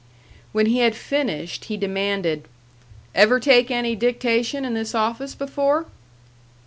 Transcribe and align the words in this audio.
When 0.51 0.65
he 0.65 0.79
had 0.79 0.95
finished 0.95 1.65
he 1.65 1.77
demanded, 1.77 2.45
"Ever 3.13 3.39
take 3.39 3.69
any 3.69 3.95
dictation 3.95 4.65
in 4.65 4.73
this 4.73 4.95
office 4.95 5.35
before?" 5.35 5.85